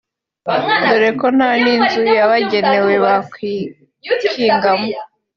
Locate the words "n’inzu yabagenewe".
1.63-2.93